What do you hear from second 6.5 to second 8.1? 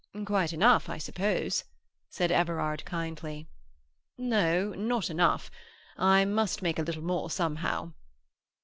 make a little more somehow."